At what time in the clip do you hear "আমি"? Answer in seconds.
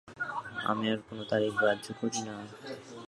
0.69-0.85